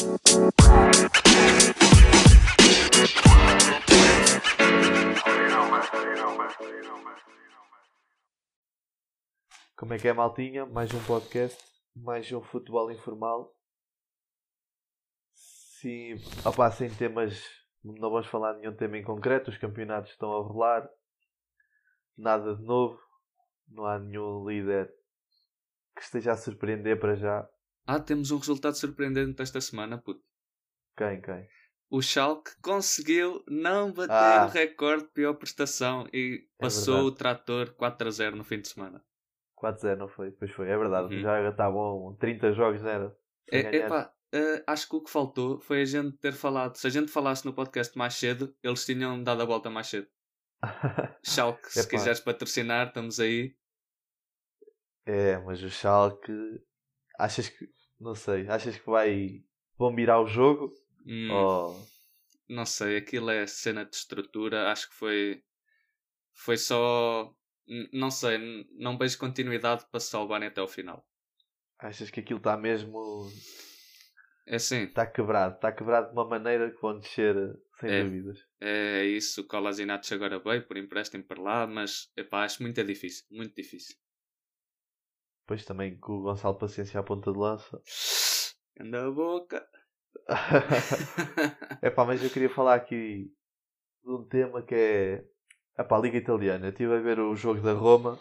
[0.00, 0.16] Como
[9.92, 10.64] é que é, maltinha?
[10.64, 11.62] Mais um podcast,
[11.94, 13.54] mais um futebol informal.
[15.34, 16.14] Sim,
[16.46, 17.44] opá, sem temas,
[17.84, 20.88] não vamos falar de nenhum tema em concreto, os campeonatos estão a rolar,
[22.16, 22.98] nada de novo,
[23.68, 24.90] não há nenhum líder
[25.94, 27.46] que esteja a surpreender para já.
[27.86, 30.22] Ah, temos um resultado surpreendente esta semana, puto.
[30.96, 31.48] Quem, quem?
[31.90, 34.46] O Schalke conseguiu não bater Ah.
[34.46, 37.08] o recorde de pior prestação e passou verdade.
[37.08, 39.04] o trator 4 a 0 no fim de semana.
[39.56, 40.30] 4-0, não foi?
[40.30, 41.14] Pois foi, é verdade.
[41.16, 41.20] Uhum.
[41.20, 42.80] Já está bom, 30 jogos?
[42.80, 42.90] Sem
[43.50, 46.76] É, epá, eh, acho que o que faltou foi a gente ter falado.
[46.76, 50.06] Se a gente falasse no podcast mais cedo, eles tinham dado a volta mais cedo.
[51.24, 53.54] Schalke, se quiseres patrocinar, estamos aí.
[55.06, 56.32] É, mas o Schalke,
[57.24, 59.42] achas que, não sei, achas que vai,
[59.78, 60.72] vão virar o jogo?
[61.06, 61.86] Hum, Ou,
[62.48, 64.70] Não sei, aquilo é cena de estrutura.
[64.70, 65.42] Acho que foi.
[66.34, 67.34] Foi só.
[67.92, 71.06] Não sei, não vejo continuidade para se salvarem até o final.
[71.78, 73.30] achas que aquilo está mesmo,
[74.46, 77.36] É assim, está quebrado, está quebrado de uma maneira que vão descer,
[77.78, 78.02] sem É.
[78.02, 78.38] dúvidas.
[78.60, 79.42] é isso.
[79.42, 83.24] O Kolasinac agora veio por empréstimo para lá, mas epá, acho muito difícil.
[83.30, 83.96] Muito difícil.
[85.50, 87.82] Depois também com o Gonçalo Paciência à ponta de lança.
[88.78, 89.66] Anda a boca.
[91.82, 93.32] É pá, mas eu queria falar aqui
[94.04, 95.24] de um tema que é,
[95.76, 96.66] é pá, a Liga Italiana.
[96.66, 98.16] Eu estive a ver o jogo da Roma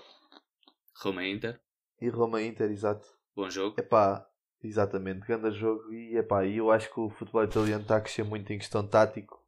[1.03, 1.61] Roma Inter.
[2.01, 3.05] e Roma Inter, exato.
[3.35, 3.75] Bom jogo.
[3.79, 4.27] É pá,
[4.63, 5.93] exatamente, grande jogo.
[5.93, 8.87] E é pá, eu acho que o futebol italiano está a crescer muito em questão
[8.87, 9.39] tático.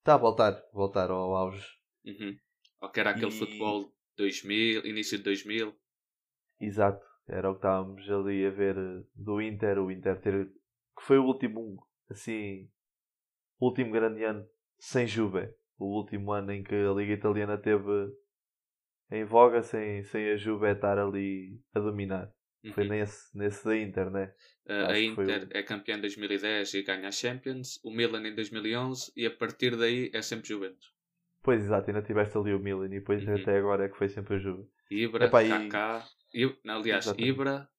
[0.00, 1.64] Está a voltar, voltar ao auge.
[2.04, 2.36] Uhum.
[2.80, 5.72] Ou que era aquele E- futebol 2000, início de 2000.
[6.60, 11.02] Exato, era o que estávamos ali a ver eh, do Inter, o Inter ter que
[11.02, 12.68] foi o último assim
[13.58, 14.46] o último grande ano
[14.78, 18.12] sem Juve, o último ano em que a Liga Italiana teve
[19.10, 22.30] em voga sem, sem a Juve estar ali a dominar.
[22.74, 22.90] Foi Uhum.
[22.90, 24.32] nesse, nesse da Inter, né?
[24.66, 27.80] Uh, a foi Inter o- é campeã em 2010 e ganha a Champions.
[27.84, 30.92] O Milan em 2011 e a partir daí é sempre Juventus.
[31.42, 33.34] Pois exato, ainda tiveste ali o Milan e depois Uhum.
[33.34, 34.64] até agora é que foi sempre a Juve.
[34.90, 37.18] Ibra, Epá, e- Kaká, I- aliás, Exatamente.
[37.18, 37.70] Ibra,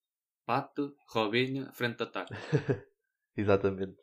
[0.46, 2.32] Pato, Robinho, frente de ataque.
[3.36, 3.98] Exatamente.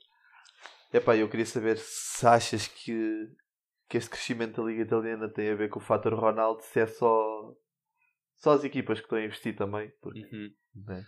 [0.93, 3.29] Epá, eu queria saber se achas que,
[3.89, 6.87] que este crescimento da Liga Italiana tem a ver com o fator Ronaldo, se é
[6.87, 7.55] só,
[8.37, 9.91] só as equipas que estão a investir também.
[10.01, 10.55] Porque, Uhum.
[10.75, 11.05] né?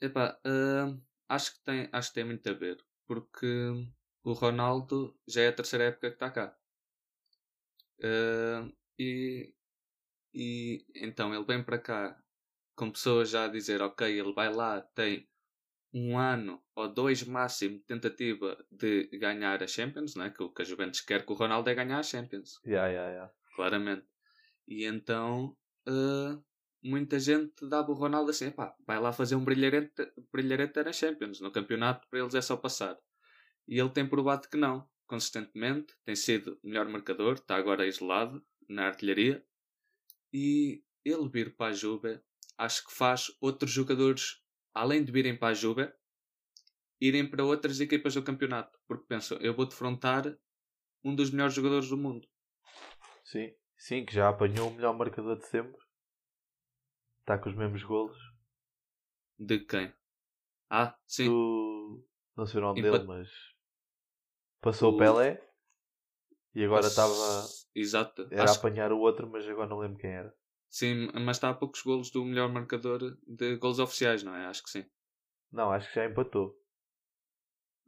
[0.00, 2.78] Epá, hum, acho, que tem, acho que tem muito a ver.
[3.06, 3.46] Porque
[4.22, 6.56] o Ronaldo já é a terceira época que está cá.
[8.02, 9.54] Hum, e,
[10.34, 12.23] e então ele vem para cá
[12.74, 15.28] com pessoas já a dizer: Ok, ele vai lá, tem
[15.92, 20.30] um ano ou dois máximo de tentativa de ganhar a Champions, né?
[20.30, 23.10] que o que a Juventus quer que o Ronaldo é ganhar a Champions Yeah, yeah,
[23.12, 23.32] yeah.
[23.54, 24.04] claramente.
[24.66, 26.38] E então eh,
[26.82, 31.40] muita gente dava o Ronaldo assim, pá, vai lá fazer um brilharete, brilharete na Champions,
[31.40, 32.98] no campeonato para eles é só passar.
[33.68, 38.44] E ele tem provado que não, consistentemente, tem sido o melhor marcador, está agora isolado
[38.68, 39.44] na artilharia.
[40.32, 42.20] E ele vir para a Juve,
[42.58, 44.42] acho que faz outros jogadores,
[44.74, 45.92] além de virem para a Juve,
[47.00, 50.36] irem para outras equipas do campeonato, porque pensam, eu vou defrontar
[51.04, 52.26] um dos melhores jogadores do mundo.
[53.24, 53.52] Sim.
[53.76, 55.78] Sim, que já apanhou o melhor marcador de sempre.
[57.20, 58.16] Está com os mesmos golos.
[59.38, 59.92] De quem?
[60.70, 61.28] Ah, sim.
[61.28, 62.04] Do...
[62.36, 63.28] Não sei o nome dele, mas
[64.60, 65.40] passou o O- Pelé
[66.54, 67.48] e agora estava.
[67.74, 68.28] Exato.
[68.30, 70.34] Era Acho a apanhar o outro, mas agora não lembro quem era.
[70.78, 74.46] Sim, mas está a poucos golos do melhor marcador de golos oficiais, não é?
[74.46, 74.84] Acho que sim.
[75.50, 76.54] Não, acho que já empatou.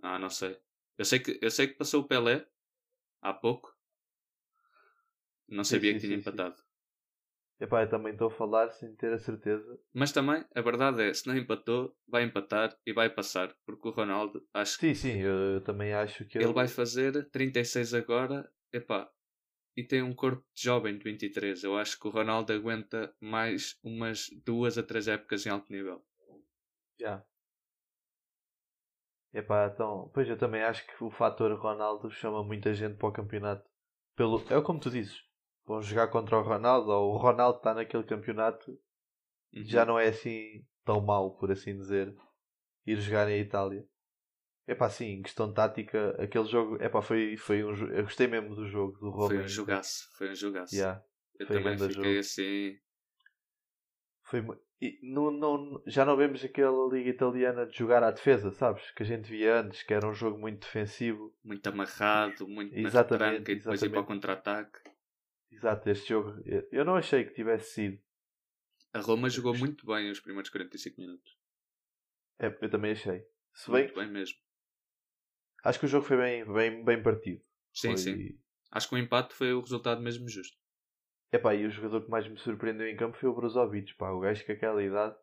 [0.02, 0.58] Ah, não sei.
[0.98, 2.46] Eu sei que, eu sei que passou o Pelé
[3.22, 3.76] há pouco.
[5.48, 6.42] Não Sim, sabia sim, que tinha sim, sim.
[6.42, 6.62] empatado.
[7.60, 9.78] Epá, eu também estou a falar sem ter a certeza.
[9.92, 13.54] Mas também, a verdade é, se não empatou, vai empatar e vai passar.
[13.64, 17.28] Porque o Ronaldo, acho que Sim, sim, eu, eu também acho que ele vai fazer
[17.30, 18.50] 36 agora.
[18.72, 19.10] Epá,
[19.76, 21.62] e tem um corpo de jovem de 23.
[21.62, 26.02] Eu acho que o Ronaldo aguenta mais umas duas a três épocas em alto nível.
[26.98, 27.24] Já.
[29.32, 33.12] Epá, então, pois eu também acho que o fator Ronaldo chama muita gente para o
[33.12, 33.68] campeonato.
[34.16, 35.22] Pelo, é como tu dizes.
[35.66, 38.78] Vão jogar contra o Ronaldo, ou o Ronaldo está naquele campeonato,
[39.52, 39.64] Uhum.
[39.64, 42.14] já não é assim tão mau, por assim dizer,
[42.86, 43.86] ir jogar em Itália.
[44.68, 48.66] Epá, sim, em questão tática, aquele jogo, epá, foi, foi um Eu gostei mesmo do
[48.66, 49.28] jogo, do Roma.
[49.28, 50.74] Foi um jogaço, foi um jogaço.
[50.74, 51.04] Yeah.
[51.38, 52.18] Eu também fiquei jogo.
[52.18, 52.78] assim.
[54.22, 54.44] Foi,
[54.80, 58.90] e não, não, já não vemos aquela liga italiana de jogar à defesa, sabes?
[58.90, 61.32] Que a gente via antes, que era um jogo muito defensivo.
[61.44, 64.78] Muito amarrado, muito na Exatamente, retranca e depois ir para o contra-ataque.
[65.50, 66.42] Exato, este jogo.
[66.44, 68.02] eu- Eu não achei que tivesse sido.
[68.92, 71.38] A Roma jogou muito bem os primeiros 45 minutos.
[72.38, 73.24] É, eu também achei.
[73.54, 74.38] Se bem, Muito bem mesmo.
[75.64, 77.42] Acho que o jogo foi bem, bem, bem partido.
[77.72, 78.38] Sim, Foi- sim.
[78.70, 80.56] Acho que o empate foi o resultado mesmo justo.
[81.32, 84.10] Epá, e o jogador que mais me surpreendeu em campo foi o Brozovic, pá.
[84.10, 85.16] O gajo com aquela idade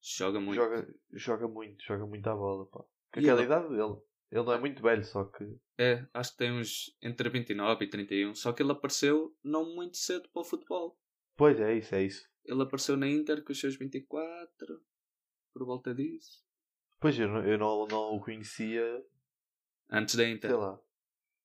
[0.00, 0.60] Joga muito.
[0.60, 2.80] joga, joga muito, joga muito à bola, pá.
[3.12, 3.96] Com aquela ele- idade ele,
[4.30, 5.44] ele não é muito velho, só que
[5.78, 8.34] É, acho que tem uns entre 29 e 31.
[8.34, 10.98] Só que ele apareceu não muito cedo para o futebol.
[11.36, 12.26] Pois é isso, é isso.
[12.44, 14.80] Ele apareceu na Inter com os seus 24,
[15.52, 16.44] por volta disso.
[17.00, 19.04] Pois eu, eu não, não o conhecia,
[19.90, 20.50] Antes da Inter.
[20.50, 20.80] sei lá.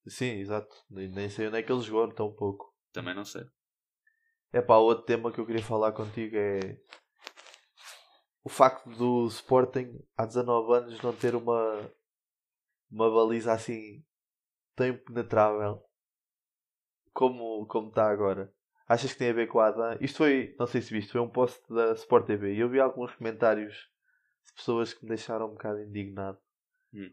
[0.08, 0.76] Sim, exato.
[0.90, 2.74] Nem, sei onde é que ele jogou tão pouco.
[2.92, 3.44] Também não sei.
[4.52, 6.78] É pá, outro tema que eu queria falar contigo é
[8.44, 11.92] o facto do Sporting há 19 anos não ter uma
[12.90, 14.04] uma baliza assim
[14.76, 15.82] tão impenetrável
[17.14, 18.54] como como está agora.
[18.88, 19.98] Achas que tem a ver com a Adam?
[20.02, 22.78] Isto foi, não sei se viste, foi um post da Sport TV e eu vi
[22.78, 23.90] alguns comentários
[24.46, 26.38] de pessoas que me deixaram um bocado indignado.
[26.94, 27.10] Hum.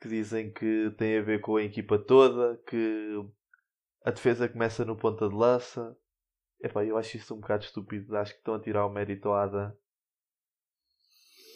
[0.00, 3.24] Que dizem que tem a ver com a equipa toda, que
[4.04, 5.96] a defesa começa no ponta de lança.
[6.60, 8.16] Epá, eu acho isso um bocado estúpido.
[8.16, 9.76] Acho que estão a tirar o mérito ao Adam.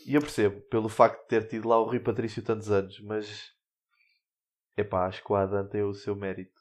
[0.06, 3.54] E eu percebo, pelo facto de ter tido lá o Rui Patrício tantos anos, mas
[4.76, 6.58] epá, acho que o Adam tem o seu mérito.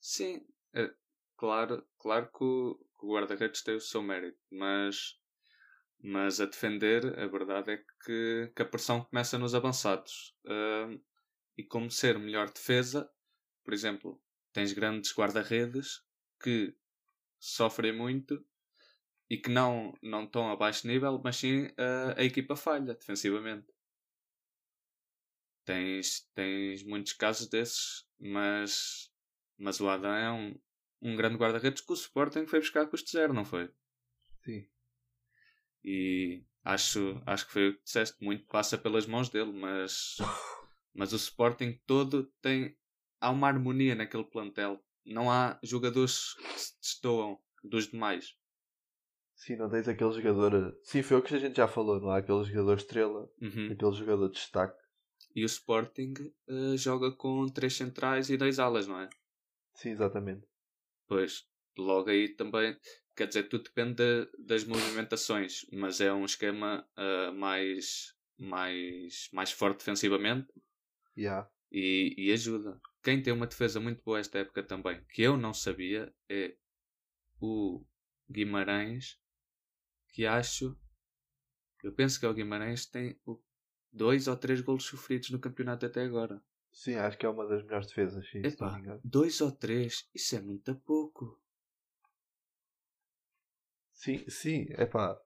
[0.00, 0.90] Sim, é,
[1.36, 5.18] claro, claro que o, o guarda-redes tem o seu mérito, mas,
[6.06, 10.36] mas a defender, a verdade é que, que a pressão começa nos avançados.
[10.46, 11.00] Ahm,
[11.56, 13.10] e como ser melhor defesa,
[13.64, 14.22] por exemplo,
[14.52, 16.02] tens grandes guarda-redes
[16.42, 16.76] que
[17.40, 18.44] sofrem muito
[19.30, 23.72] e que não, não estão a baixo nível, mas sim a, a equipa falha defensivamente.
[25.64, 29.10] Tens, tens muitos casos desses, mas,
[29.56, 30.60] mas o Adam é um,
[31.00, 33.72] um grande guarda-redes que o Sporting foi buscar custo zero, não foi?
[34.44, 34.68] Sim.
[35.84, 40.16] E acho, acho que foi o que disseste, muito passa pelas mãos dele, mas,
[40.94, 42.76] mas o Sporting todo tem.
[43.20, 44.82] Há uma harmonia naquele plantel.
[45.04, 48.34] Não há jogadores que se destoam dos demais.
[49.34, 50.74] Sim, não tens aquele jogador.
[50.82, 53.72] Sim, foi o que a gente já falou, não há aquele jogador estrela, Uhum.
[53.72, 54.78] aquele jogador de destaque.
[55.34, 56.14] E o Sporting
[56.48, 59.08] eh, joga com três centrais e dois alas, não é?
[59.74, 60.46] Sim, exatamente.
[61.08, 61.44] Pois,
[61.76, 62.76] logo aí também,
[63.16, 69.52] quer dizer, tudo depende da- das movimentações, mas é um esquema ah, mais, mais, mais
[69.52, 70.52] forte defensivamente
[71.16, 71.48] Yeah.
[71.70, 72.80] e, e ajuda.
[73.02, 76.56] Quem tem uma defesa muito boa esta época também, que eu não sabia, é
[77.40, 77.84] o
[78.30, 79.18] Guimarães,
[80.12, 80.76] que acho,
[81.82, 83.20] eu penso que é o Guimarães que tem
[83.92, 86.42] dois ou três golos sofridos no campeonato até agora.
[86.72, 90.40] Sim, acho que é uma das melhores defesas, sim, Epá, dois ou três, isso é
[90.40, 91.40] muito pouco.
[94.04, 95.18] Sim, sim, é pá.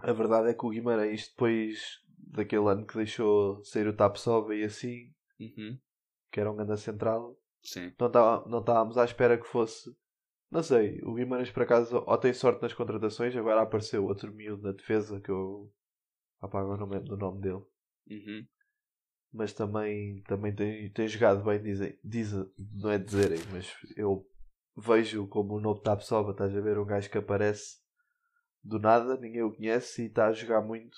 [0.00, 4.62] A verdade é que o Guimarães, depois daquele ano que deixou sair o Tapsoba e
[4.62, 5.10] assim,
[5.40, 5.78] Uhum,
[6.30, 7.90] que era um grande central, sim.
[7.98, 9.96] não, tá, não estávamos à espera que fosse.
[10.50, 14.62] Não sei, o Guimarães por acaso ou tem sorte nas contratações, agora apareceu outro miúdo
[14.62, 15.72] na defesa que eu
[16.38, 17.64] apago o nome do nome dele.
[18.10, 18.46] Uhum.
[19.32, 24.30] Mas também, também tem, tem jogado bem, dizem, dizem, não é dizerem, mas eu
[24.76, 27.80] vejo como o novo Tapsoba, estás a ver um gajo que aparece
[28.62, 30.96] do nada, ninguém o conhece e está a jogar muito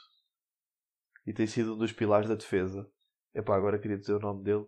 [1.26, 2.90] e tem sido um dos pilares da defesa.
[3.34, 4.66] Epá, agora queria dizer o nome dele.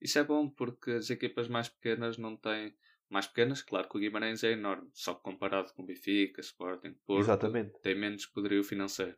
[0.00, 2.74] Isso é bom porque as equipas mais pequenas não têm.
[3.10, 6.92] Mais pequenas, claro que o Guimarães é enorme, só que comparado com o Benfica, Sporting,
[7.06, 7.80] Porto, Exatamente.
[7.80, 9.16] tem menos poderio financeiro.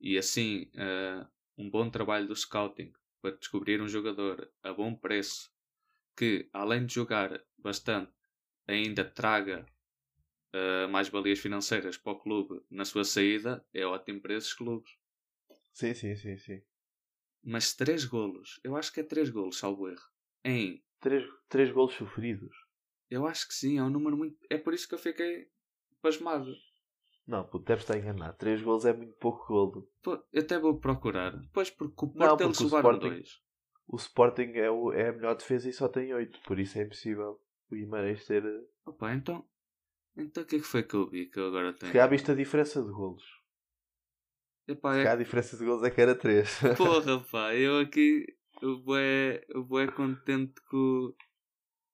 [0.00, 1.26] E assim, eh,
[1.56, 2.90] um bom trabalho do scouting
[3.20, 5.50] para descobrir um jogador a bom preço
[6.16, 8.12] que, além de jogar bastante,
[8.68, 9.66] ainda traga
[10.52, 14.90] eh, mais valias financeiras para o clube na sua saída, é ótimo para esses clubes.
[15.72, 16.62] Sim, sim, sim, sim.
[17.42, 20.06] Mas três golos, eu acho que é três golos, salvo erro,
[20.44, 22.54] em Três, três golos sofridos.
[23.08, 24.36] Eu acho que sim, é um número muito.
[24.50, 25.48] É por isso que eu fiquei
[26.02, 26.52] pasmado.
[27.26, 28.36] Não, puto, deve estar enganado.
[28.36, 29.88] Três golos é muito pouco golo.
[30.02, 31.40] Pô, eu até vou procurar.
[31.52, 33.40] Pois, porque o Não, Porto eles porque o levaram Sporting- dois.
[33.86, 36.82] O Sporting é, o, é a melhor defesa e só tem oito, por isso é
[36.82, 38.42] impossível o Guimarães ter.
[38.84, 39.46] Opa, então.
[40.16, 41.92] Então o que é que foi que eu vi que eu agora Se tenho?
[41.92, 43.24] calhar viste a diferença de golos.
[44.66, 45.08] Epá, Se é...
[45.08, 46.58] a diferença de golos é que era três.
[46.76, 48.26] Porra, pá, eu aqui.
[48.60, 51.14] O bué, o bué contente com,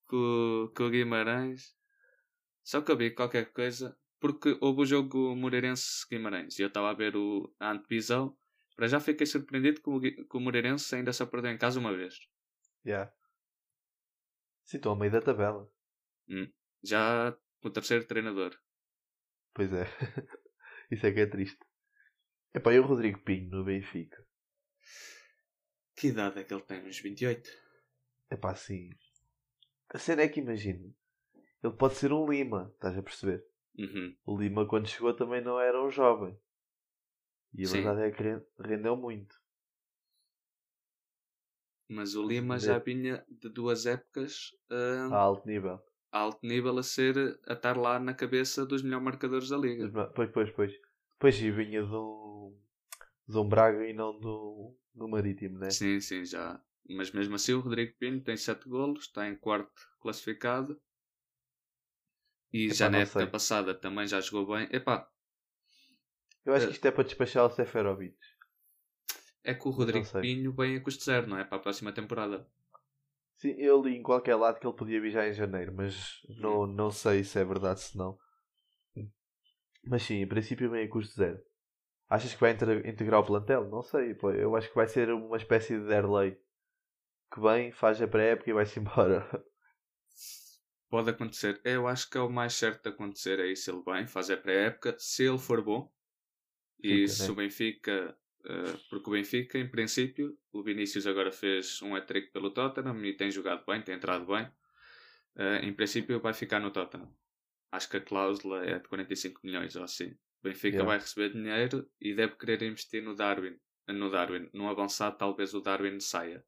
[0.06, 1.76] com, com o Guimarães.
[2.62, 6.94] Só que eu vi qualquer coisa, porque houve o jogo Moreirense-Guimarães e eu estava a
[6.94, 8.34] ver o, a antevisão.
[8.74, 11.94] Para já fiquei surpreendido que o, que o Moreirense ainda só perdeu em casa uma
[11.94, 12.18] vez.
[12.86, 13.12] Yeah.
[14.64, 15.70] Sim, estou ao meio da tabela.
[16.82, 18.58] Já o terceiro treinador.
[19.54, 19.84] Pois é.
[20.90, 21.58] Isso é que é triste.
[22.54, 24.24] Epá, e o Rodrigo Pinho no Benfica?
[25.96, 26.86] Que idade é que ele tem?
[26.86, 27.50] Uns 28?
[28.30, 28.90] Epá, assim.
[29.90, 30.94] A cena é que imagino.
[31.62, 33.44] Ele pode ser um Lima, estás a perceber?
[33.78, 34.16] Uhum.
[34.26, 36.38] O Lima, quando chegou, também não era um jovem.
[37.54, 37.82] E a Sim.
[37.82, 39.34] verdade é que ren- rendeu muito.
[41.94, 42.66] Mas o Lima Ver.
[42.66, 45.80] já vinha de duas épocas ah, A alto nível.
[46.12, 49.90] a alto nível a ser a estar lá na cabeça dos melhores marcadores da liga.
[50.14, 50.72] Pois, pois, pois.
[51.18, 51.88] Pois, e vinha de
[53.26, 55.70] de um Braga e não do, do Marítimo, né?
[55.70, 56.60] Sim, sim, já.
[56.88, 60.78] Mas mesmo assim o Rodrigo Pinho tem 7 golos, está em quarto classificado.
[62.52, 63.26] E Epá, já na época sei.
[63.26, 64.68] passada também já jogou bem.
[64.70, 65.08] Epá,
[66.44, 66.68] Eu acho Eh.
[66.68, 68.16] que isto é para despachar o Seferovic.
[69.44, 70.06] É que o Rodrigo.
[70.20, 71.44] Pinho vem a custo zero, não é?
[71.44, 72.48] Para a próxima temporada.
[73.36, 76.66] Sim, eu li em qualquer lado que ele podia vir já em janeiro, mas não,
[76.66, 78.18] não sei se é verdade se não.
[79.86, 81.38] Mas sim, em princípio vem a custo zero.
[82.08, 83.68] Achas que vai integrar o plantel?
[83.68, 86.38] Não sei, pô, eu acho que vai ser uma espécie de Derley
[87.32, 89.28] que vem, faz a pré-época e vai-se embora.
[90.88, 91.60] Pode acontecer.
[91.64, 93.70] Eu acho que é o mais certo de acontecer é isso.
[93.70, 94.94] Ele vem, faz a pré-época.
[94.98, 95.92] Se ele for bom,
[96.78, 97.30] e Fica, se né?
[97.30, 98.18] o Benfica,
[98.90, 103.30] porque o Benfica, em princípio, o Vinícius agora fez um hat-trick pelo Tottenham e tem
[103.30, 104.50] jogado bem, tem entrado bem.
[105.36, 107.10] Eh, em princípio, vai ficar no Tottenham.
[107.72, 110.10] Acho que a cláusula é de 45 milhões ou assim.
[110.10, 110.86] O Benfica Yeah.
[110.86, 113.58] vai receber dinheiro e deve querer investir no Darwin.
[113.88, 116.44] No Darwin, num avançado, talvez o Darwin saia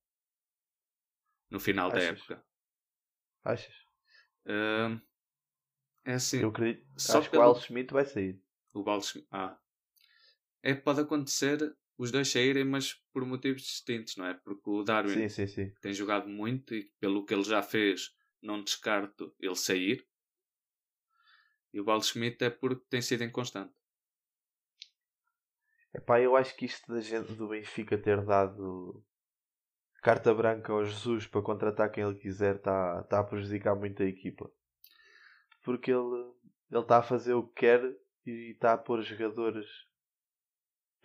[1.50, 2.18] no final da Achas?
[2.20, 2.44] época.
[3.44, 3.74] Achas?
[4.46, 5.00] Eh,
[6.04, 6.86] é assim, Eu acredito.
[6.96, 8.40] só acho que pelo- o Al Schmidt vai sair.
[8.74, 9.26] o Baldes.
[9.30, 9.58] Ah.
[10.62, 11.58] É, pode acontecer
[11.98, 14.34] os dois saírem, mas por motivos distintos, não é?
[14.34, 15.72] Porque o Darwin Sim, sim, sim.
[15.80, 20.06] tem jogado muito e pelo que ele já fez, não descarto ele sair.
[21.72, 23.74] E o Baldes Schmidt é porque tem sido inconstante.
[25.94, 29.02] Epá, eu acho que isto da gente do Benfica ter dado
[30.02, 34.06] carta branca ao Jesus para contratar quem ele quiser está tá a prejudicar muito a
[34.06, 34.50] equipa.
[35.62, 36.36] Porque ele
[36.70, 39.66] ele está a fazer o que quer e está a pôr jogadores.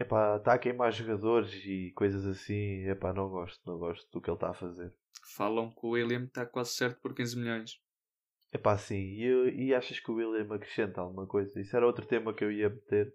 [0.01, 2.87] Epá, está a queimar jogadores e coisas assim.
[2.89, 4.91] Epá, não gosto, não gosto do que ele está a fazer.
[5.35, 7.79] Falam que o William está quase certo por 15 milhões.
[8.51, 8.95] Epá, sim.
[8.95, 11.61] E, e achas que o William acrescenta alguma coisa?
[11.61, 13.13] Isso era outro tema que eu ia meter.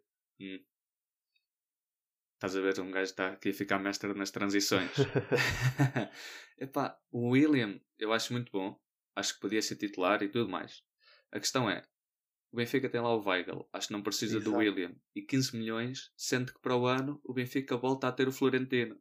[2.35, 2.79] Estás a ver?
[2.81, 4.93] Um gajo está aqui a ficar mestre nas transições.
[6.57, 8.79] Epá, o William eu acho muito bom.
[9.17, 10.85] Acho que podia ser titular e tudo mais.
[11.33, 11.83] A questão é:
[12.57, 13.69] o Benfica tem lá o Weigl.
[13.71, 14.57] Acho que não precisa do Exato.
[14.57, 14.97] William.
[15.15, 18.99] E 15 milhões, sendo que para o ano o Benfica volta a ter o Florentino.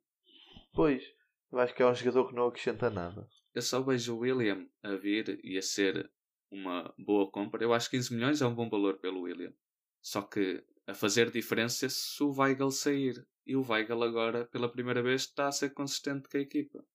[0.74, 1.02] Pois,
[1.50, 3.30] eu acho que é um jogador que não acrescenta nada.
[3.54, 6.12] Eu só vejo o William a vir e a ser
[6.52, 7.64] uma boa compra.
[7.64, 9.54] Eu acho que 15 milhões é um bom valor pelo William.
[10.02, 13.26] Só que a fazer diferença se o Weigl sair.
[13.48, 16.86] E o Weigl agora, pela primeira vez, está a ser consistente com a equipa.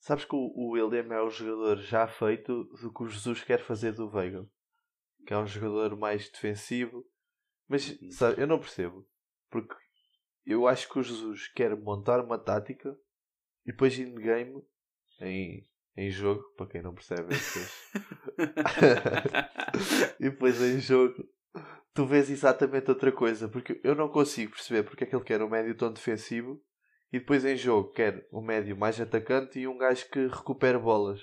[0.00, 3.92] Sabes que o, William é o jogador já feito do que o Jesus quer fazer
[3.92, 4.46] do Veiga.
[5.26, 7.04] Que é um jogador mais defensivo.
[7.68, 8.10] Mas Uhum.
[8.10, 9.06] sabe, eu não percebo.
[9.50, 9.74] Porque
[10.46, 12.96] eu acho que o Jesus quer montar uma tática
[13.66, 14.62] e depois in game,
[15.20, 17.36] em, em jogo, para quem não percebe, é
[20.18, 21.14] e depois em jogo
[21.94, 23.48] tu vês exatamente outra coisa.
[23.48, 26.60] Porque eu não consigo perceber porque é que ele quer um médio tão defensivo
[27.12, 31.20] e depois em jogo quer um médio mais atacante e um gajo que recupera bolas.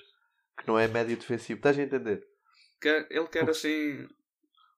[0.58, 1.58] Que não é médio defensivo.
[1.58, 2.26] Estás a entender?
[2.80, 4.08] Quer- ele quer assim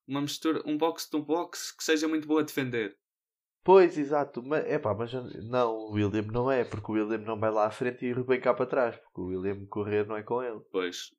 [0.07, 2.97] uma mistura, um box to box que seja muito boa a defender.
[3.63, 4.41] Pois, exato.
[4.41, 5.13] Mas, epá, mas
[5.47, 6.63] não, o William não é.
[6.65, 8.95] Porque o William não vai lá à frente e vem cá para trás.
[8.97, 10.59] Porque o William correr não é com ele.
[10.71, 11.11] Pois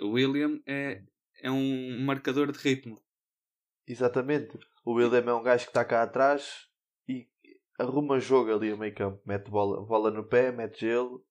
[0.00, 1.02] o William é,
[1.42, 3.02] é um marcador de ritmo.
[3.86, 4.56] Exatamente.
[4.84, 6.68] O William é um gajo que está cá atrás
[7.08, 7.26] e
[7.78, 9.20] arruma jogo ali a meio campo.
[9.26, 11.24] Mete bola, bola no pé, mete gelo.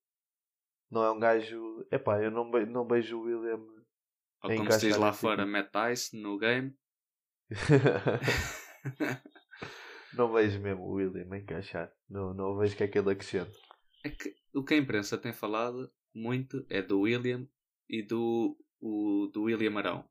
[0.92, 1.88] Não é um gajo.
[1.90, 3.66] Epá, eu não, não vejo o William.
[4.44, 5.52] Ou É como se diz lá fora, tipo.
[5.52, 6.76] Matt no game.
[10.14, 11.92] não vejo mesmo o William a encaixar.
[12.10, 13.52] Não, não vejo o que é que ele acrescenta.
[14.04, 17.48] É que o que a imprensa tem falado muito é do William
[17.88, 20.10] e do, o, do William Arão.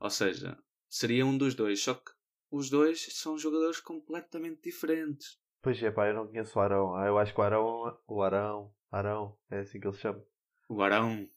[0.00, 0.58] Ou seja,
[0.88, 2.12] seria um dos dois, só que
[2.50, 5.38] os dois são jogadores completamente diferentes.
[5.62, 6.94] Pois é, pá, eu não conheço o Arão.
[6.94, 7.98] Ah, eu acho que o Arão.
[8.06, 8.72] O Arão.
[8.90, 9.36] Arão.
[9.50, 10.22] É assim que ele se chama.
[10.68, 11.28] O Arão,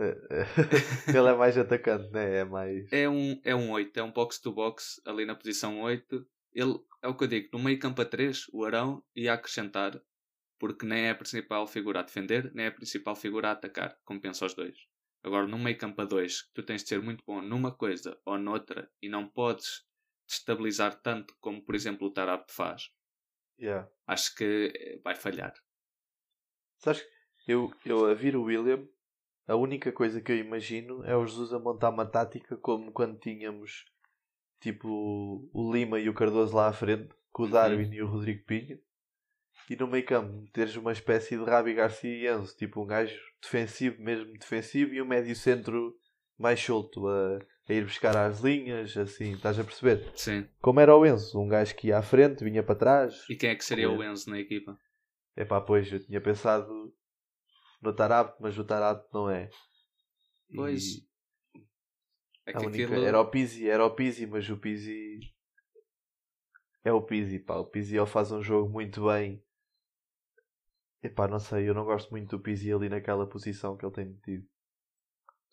[1.08, 2.38] Ele é mais atacante, né?
[2.38, 2.92] É mais.
[2.92, 6.26] É um, é um 8, é um box-to-box ali na posição 8.
[6.52, 10.00] Ele, é o que eu digo, no meio campo a 3, o Arão ia acrescentar,
[10.58, 13.96] porque nem é a principal figura a defender, nem é a principal figura a atacar,
[14.04, 14.76] compensa os dois.
[15.22, 18.38] Agora, no meio campo a 2, tu tens de ser muito bom numa coisa ou
[18.38, 19.84] noutra e não podes
[20.26, 22.90] destabilizar tanto como, por exemplo, o Tarap faz.
[23.58, 23.90] Yeah.
[24.06, 25.52] Acho que eh, vai falhar.
[26.78, 27.04] Sabes,
[27.46, 28.88] eu, eu a vir o William,
[29.50, 33.18] a única coisa que eu imagino é o Jesus a montar uma tática como quando
[33.18, 33.84] tínhamos
[34.60, 34.88] tipo
[35.52, 37.52] o Lima e o Cardoso lá à frente, com o Uhum.
[37.52, 38.78] Darwin e o Rodrigo Pinho,
[39.68, 43.18] e no meio campo teres uma espécie de Rabi Garcia e Enzo, tipo um gajo
[43.42, 45.96] defensivo, mesmo defensivo, e um médio centro
[46.38, 47.38] mais solto a,
[47.68, 50.12] a ir buscar às linhas, assim, estás a perceber?
[50.14, 50.46] Sim.
[50.60, 53.24] Como era o Enzo, um gajo que ia à frente, vinha para trás.
[53.28, 54.78] E quem é que seria Como o Enzo na equipa?
[55.34, 56.92] É pá, pois, eu tinha pensado
[57.80, 59.50] no Tarap, mas o Tarap não é.
[60.50, 61.06] E Pois.
[62.46, 63.04] É a que única- aquilo...
[63.04, 65.20] Era o Pizzi, era o Pizzi, mas o Pizzi
[66.84, 67.56] é o Pizzi, pá.
[67.56, 69.42] O Pizzi ele faz um jogo muito bem.
[71.02, 74.06] Epá, não sei, eu não gosto muito do Pizzi ali naquela posição que ele tem
[74.06, 74.46] metido.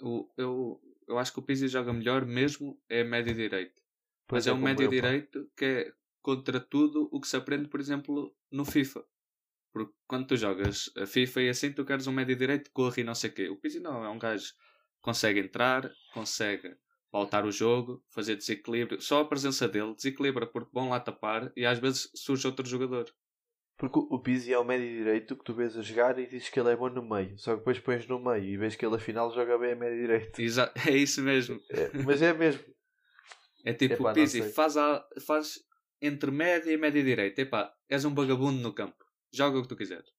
[0.02, 3.82] o- eu, eu acho que o Pizzi joga melhor mesmo é médio direito.
[4.28, 4.92] Pois Mas é um como médio pá.
[4.92, 9.04] direito que é contra tudo o que se aprende, por exemplo, no FIFA.
[9.72, 13.06] Porque quando tu jogas a FIFA e assim, tu queres um médio direito corre e
[13.06, 13.50] não sei o quê.
[13.50, 16.76] O Pizzi não, é um gajo que consegue entrar, consegue
[17.12, 19.02] pautar o jogo, fazer desequilíbrio.
[19.02, 23.06] Só a presença dele desequilibra porque vão lá tapar e às vezes surge outro jogador.
[23.78, 26.60] Porque o Pizzi é o médio direito que tu vês a jogar e dizes que
[26.60, 27.38] ele é bom no meio.
[27.38, 30.02] Só que depois pões no meio e vês que ele afinal joga bem a médio
[30.02, 30.42] direito.
[30.42, 31.60] Exa- é isso mesmo.
[31.70, 32.64] É, mas é mesmo.
[33.64, 35.60] É tipo, Epá, o Pizzi faz, a, faz
[36.02, 37.42] entre média e média direita.
[37.42, 39.06] Epá, és um vagabundo no campo.
[39.34, 40.10] Joga o que tu quiseres.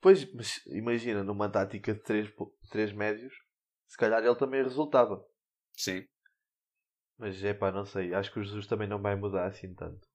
[0.00, 3.34] Pois, mas imagina, numa tática de três, po- três médios,
[3.86, 5.22] se calhar ele também resultava.
[5.76, 6.06] Sim.
[7.18, 8.14] Mas é pá, não sei.
[8.14, 10.08] Acho que o Jesus também não vai mudar assim tanto.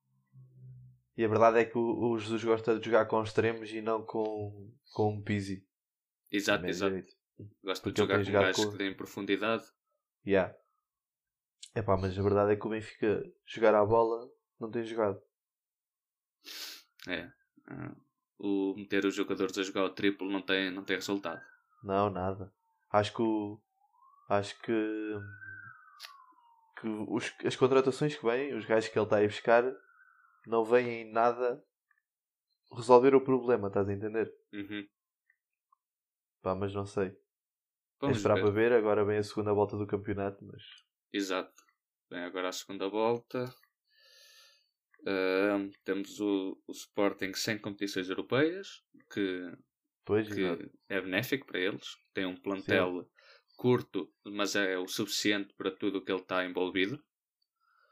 [1.16, 4.04] E a verdade é que o, o Jesus gosta de jogar com extremos e não
[4.04, 5.66] com, com um Pizzi.
[6.30, 6.90] Exato, médio exato.
[6.94, 7.16] direito.
[7.82, 9.64] Porque de jogar com gajos com- que têm profundidade.
[10.26, 10.52] Yeah.
[11.74, 14.28] É pá, mas a verdade é que o Benfica jogar à bola
[14.58, 15.20] não tem jogado.
[17.06, 17.30] É.
[18.38, 21.40] O meter os jogadores a jogar o triplo não tem, não tem resultado.
[21.82, 22.52] Não, nada.
[22.90, 23.60] Acho que o.
[24.28, 24.72] Acho que.
[26.80, 29.64] que os, as contratações que vêm, os gajos que ele está a buscar,
[30.46, 31.62] não vêm em nada
[32.72, 34.32] resolver o problema, estás a entender?
[34.52, 34.86] Uhum.
[36.42, 37.08] Pá, mas não sei.
[37.08, 37.16] É
[38.00, 38.42] Vamos esperar ver.
[38.42, 40.62] para ver, agora vem a segunda volta do campeonato, mas.
[41.12, 41.54] Exato.
[42.10, 43.52] Bem, agora a segunda volta.
[45.84, 49.52] Temos o, o Sporting sem competições europeias, que,
[50.04, 50.70] Pois, que exato.
[50.88, 51.86] é benéfico para eles.
[52.14, 53.08] Tem um plantel
[53.56, 57.02] curto, mas é o suficiente para tudo o que ele está envolvido.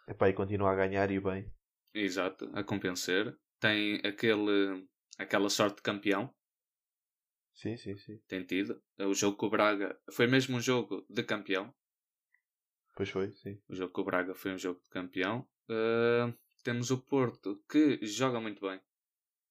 [0.08, 1.50] Epá, e continua a ganhar e bem.
[1.94, 3.34] Exato, a compensar.
[3.60, 4.86] Tem aquele,
[5.18, 6.34] aquela sorte de campeão,
[7.54, 8.18] Sim, sim, sim.
[8.26, 8.82] tem tido.
[8.98, 11.72] O jogo com o Braga foi mesmo um jogo de campeão.
[12.96, 13.60] Pois foi, sim.
[13.68, 15.48] O jogo com o Braga foi um jogo de campeão.
[15.70, 18.80] Uh, temos o Porto, que joga muito bem.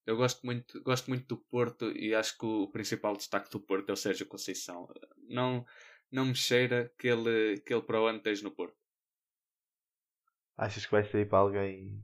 [0.05, 3.89] Eu gosto muito, gosto muito do Porto e acho que o principal destaque do Porto
[3.89, 4.87] é o Sérgio Conceição.
[5.29, 5.65] Não,
[6.11, 8.75] não me cheira que ele, que ele para o ano esteja no Porto.
[10.57, 12.03] Achas que vai sair para alguém,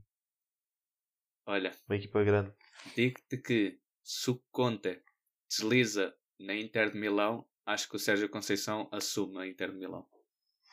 [1.46, 2.52] Olha, uma equipa grande?
[2.96, 5.02] digo-te que se o Conte
[5.48, 10.06] desliza na Inter de Milão, acho que o Sérgio Conceição assume a Inter de Milão.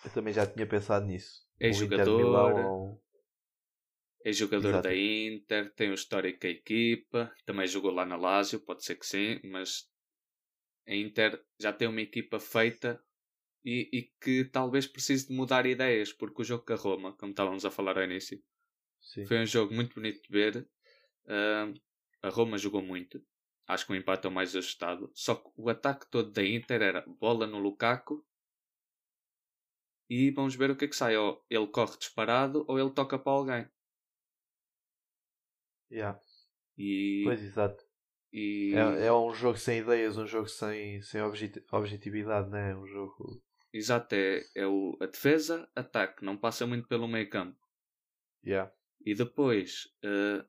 [0.06, 1.46] Eu também já tinha pensado nisso.
[1.60, 2.18] É O jogador.
[2.18, 3.07] Milão ou-
[4.28, 4.90] É jogador Exato.
[4.90, 8.96] da Inter, tem um histórico com a equipa, também jogou lá na Lazio, pode ser
[8.96, 9.90] que sim, mas
[10.86, 13.02] a Inter já tem uma equipa feita
[13.64, 17.32] e, e que talvez precise de mudar ideias, porque o jogo com a Roma, como
[17.32, 18.44] estávamos a falar ao início,
[19.00, 19.26] Sim.
[19.26, 20.68] foi um jogo muito bonito de ver.
[21.26, 21.72] Ah,
[22.22, 23.26] a Roma jogou muito,
[23.66, 26.82] acho que o empate é o mais ajustado, só que o ataque todo da Inter
[26.82, 28.28] era bola no Lukaku
[30.10, 31.16] e vamos ver o que é que sai.
[31.16, 33.77] Ou ele corre disparado ou ele toca para alguém.
[35.92, 36.20] Yeah.
[36.78, 37.84] E, Pois, exato.
[38.32, 42.76] e É, é um jogo sem ideias, um jogo sem, sem objeti- objetividade, não é?
[42.76, 43.42] Um jogo.
[43.74, 47.58] exato, é, é o, a defesa, ataque, não passa muito pelo meio campo.
[48.46, 48.72] Yeah.
[49.06, 50.46] E depois eh,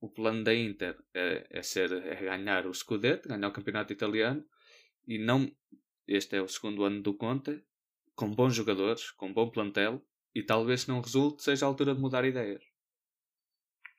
[0.00, 4.44] o plano da Inter é, é ser é ganhar o Scudetto, ganhar o campeonato italiano
[5.06, 5.50] e não
[6.06, 7.62] este é o segundo ano do Conte,
[8.14, 10.02] com bons jogadores, com bom plantel,
[10.34, 12.64] e talvez se não resulte seja a altura de mudar ideias.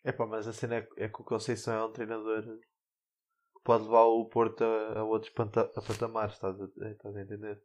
[0.09, 4.05] Epá, mas a cena é, é que o Conceição é um treinador que pode levar
[4.05, 7.61] o Porto a, a outros panta- a patamares, estás a, estás a entender?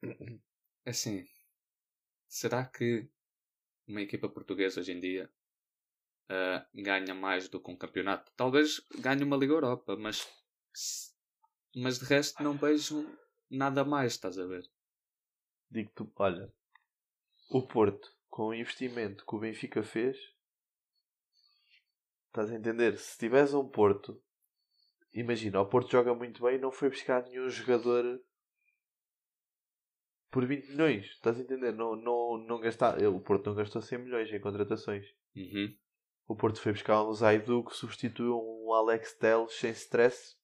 [0.86, 1.26] Assim,
[2.28, 3.10] será que
[3.88, 5.28] uma equipa portuguesa hoje em dia
[6.30, 8.30] uh, ganha mais do que um campeonato?
[8.36, 10.32] Talvez ganhe uma Liga Europa, mas,
[11.74, 13.04] mas de resto não vejo
[13.50, 14.62] nada mais, estás a ver?
[15.68, 16.52] Digo-te, olha,
[17.50, 20.16] o Porto, com o investimento que o Benfica fez,
[22.30, 22.96] estás a entender?
[22.96, 24.20] Se tiveres um Porto,
[25.12, 28.20] imagina, o Porto joga muito bem e não foi buscar nenhum jogador
[30.30, 31.72] por 20 milhões, estás a entender?
[31.72, 35.06] Não, não, não gastar, o Porto não gastou 100 milhões em contratações.
[35.34, 35.76] Uhum.
[36.28, 40.36] O Porto foi buscar um Zaidu que substituiu um Alex Telles sem stress.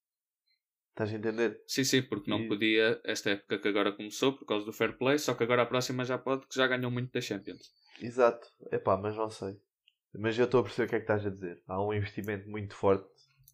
[0.90, 1.62] Estás a entender?
[1.66, 2.48] Sim, sim, porque não e...
[2.48, 5.66] podia, esta época que agora começou, por causa do fair play, só que agora a
[5.66, 7.72] próxima já pode, que já ganhou muito da Champions.
[8.00, 8.48] Exato.
[8.72, 9.60] Epá, mas não sei.
[10.18, 11.62] Mas eu estou a perceber o que é que estás a dizer.
[11.66, 13.08] Há um investimento muito forte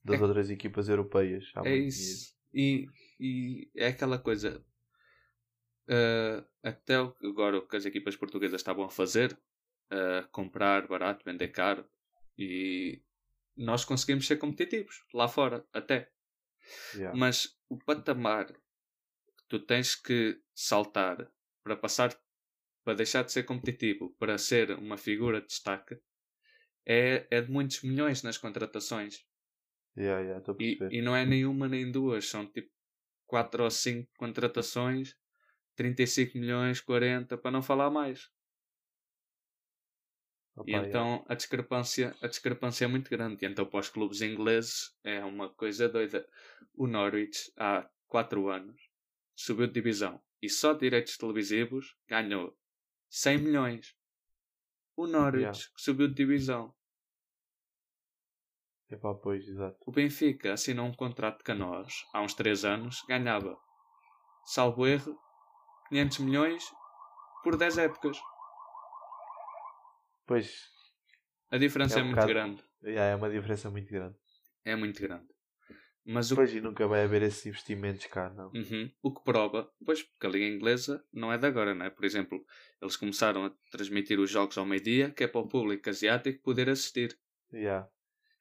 [0.04, 0.22] das é...
[0.22, 1.50] outras equipas europeias.
[1.54, 2.34] Há é isso.
[2.52, 2.86] E,
[3.18, 4.64] e é aquela coisa.
[5.88, 9.32] Uh, até agora o que as equipas portuguesas estavam a fazer,
[9.90, 11.84] uh, comprar barato, vender caro,
[12.38, 13.02] e
[13.56, 16.10] nós conseguimos ser competitivos lá fora, até.
[16.94, 17.18] Yeah.
[17.18, 21.30] Mas o patamar que tu tens que saltar
[21.62, 22.16] para passar
[22.84, 25.98] para deixar de ser competitivo para ser uma figura de destaque
[26.86, 29.24] é, é de muitos milhões nas contratações.
[29.96, 32.70] Yeah, yeah, e, e não é nenhuma nem duas, são tipo
[33.26, 35.14] 4 ou 5 contratações,
[35.76, 38.30] 35 milhões, 40, para não falar mais.
[40.56, 41.32] Opa, e então é.
[41.32, 43.44] a, discrepância, a discrepância é muito grande.
[43.44, 46.28] E então para os clubes ingleses é uma coisa doida.
[46.74, 48.90] O Norwich há 4 anos
[49.34, 52.56] subiu de divisão e só direitos televisivos ganhou
[53.08, 53.96] 100 milhões.
[54.96, 55.58] O Norwich yeah.
[55.76, 56.74] subiu de divisão.
[58.90, 59.78] Epá, pois, exato.
[59.86, 63.56] O Benfica assinou um contrato com nós há uns 3 anos, ganhava,
[64.44, 65.18] salvo erro,
[65.88, 66.64] 500 milhões
[67.42, 68.18] por 10 épocas.
[70.26, 70.70] Pois.
[71.50, 72.32] A diferença é, um é muito bocado...
[72.32, 72.64] grande.
[72.82, 74.16] Yeah, é uma diferença muito grande.
[74.64, 75.26] É muito grande.
[76.04, 76.34] Mas o...
[76.34, 78.50] Pois, e nunca vai haver esses investimentos cá, não.
[78.52, 78.90] Uhum.
[79.02, 81.90] O que prova, pois, porque a Liga Inglesa não é de agora, não é?
[81.90, 82.44] Por exemplo,
[82.80, 86.68] eles começaram a transmitir os jogos ao meio-dia, que é para o público asiático poder
[86.68, 87.16] assistir.
[87.52, 87.88] Yeah.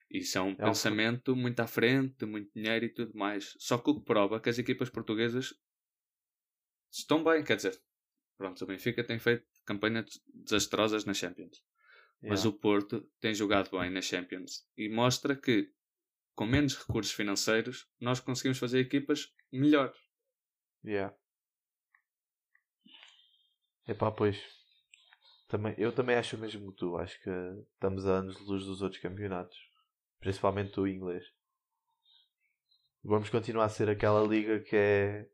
[0.10, 1.36] Isso é um é pensamento um...
[1.36, 3.56] muito à frente, muito dinheiro e tudo mais.
[3.60, 5.54] Só que o que prova é que as equipas portuguesas
[6.92, 7.80] estão bem, quer dizer,
[8.38, 11.64] pronto, o Benfica tem feito campanhas desastrosas na Champions.
[12.24, 12.30] Yeah.
[12.30, 15.72] Mas o Porto tem jogado bem na Champions e mostra que
[16.36, 19.98] com menos recursos financeiros, nós conseguimos fazer equipas melhores.
[20.84, 21.16] Yeah.
[23.88, 24.42] Epá, pois.
[25.48, 26.98] Também, eu também acho o mesmo que tu.
[26.98, 27.30] Acho que
[27.74, 29.58] estamos a anos de luz dos outros campeonatos.
[30.20, 31.26] Principalmente o inglês.
[33.04, 35.28] Vamos continuar a ser aquela liga que é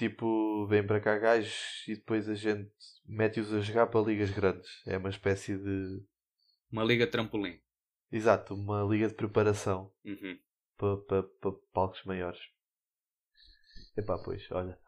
[0.00, 2.72] tipo, vem para cá gajos e depois a gente
[3.04, 4.70] mete-os a jogar para ligas grandes.
[4.86, 6.02] É uma espécie de.
[6.72, 7.60] Uma liga trampolim.
[8.12, 10.38] Exato, uma liga de preparação uhum.
[10.76, 12.40] para, para, para palcos maiores.
[13.96, 14.78] Epá, pois, olha,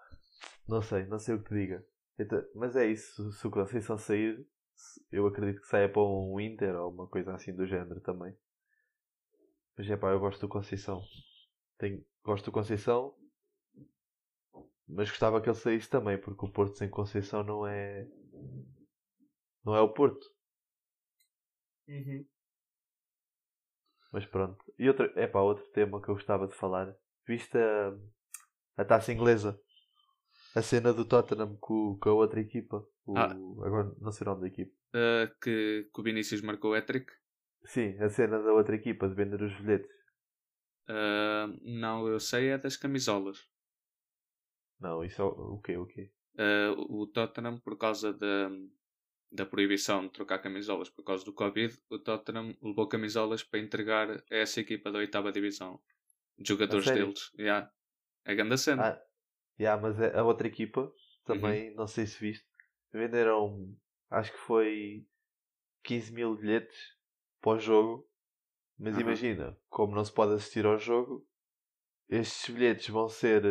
[0.66, 1.86] não sei, não sei o que te diga.
[2.18, 4.44] Então, mas é isso, se o Conceição sair,
[5.10, 8.36] eu acredito que saia para um Inter ou uma coisa assim do género também.
[9.76, 11.02] Mas é pá, eu gosto do Conceição.
[11.78, 13.16] Tenho, gosto do Conceição,
[14.86, 18.06] mas gostava que ele saísse também, porque o Porto sem Conceição não é.
[19.64, 20.26] Não é o Porto.
[21.88, 22.26] Uhum.
[24.12, 24.62] Mas pronto.
[24.78, 26.94] E outro, é pá, outro tema que eu gostava de falar.
[27.26, 27.96] Viste a,
[28.76, 29.58] a taça inglesa?
[30.54, 32.86] A cena do Tottenham com, com a outra equipa.
[33.06, 33.32] O, ah.
[33.64, 34.72] Agora não sei o nome da equipa.
[34.94, 37.10] Uh, que, que o Vinícius marcou o hat-trick?
[37.64, 39.90] Sim, a cena da outra equipa de vender os bilhetes.
[40.90, 43.38] Uh, não, eu sei é das camisolas.
[44.78, 45.76] Não, isso é o quê?
[45.78, 46.12] O quê?
[46.34, 48.50] Uh, o Tottenham, por causa da,
[49.32, 54.10] da proibição de trocar camisolas por causa do Covid, o Tottenham levou camisolas para entregar
[54.10, 55.80] a essa equipa da oitava divisão.
[56.38, 57.30] De jogadores deles.
[57.38, 57.72] Yeah.
[58.24, 58.88] É grande cena.
[58.88, 59.02] Ah,
[59.58, 60.92] yeah, mas a outra equipa,
[61.24, 61.76] também, uhum.
[61.76, 62.46] não sei se viste,
[62.92, 63.74] venderam,
[64.10, 65.06] acho que foi
[65.84, 66.96] 15 mil bilhetes
[67.40, 68.08] para o jogo.
[68.78, 69.02] Mas uhum.
[69.02, 71.26] imagina, como não se pode assistir ao jogo,
[72.08, 73.42] estes bilhetes vão ser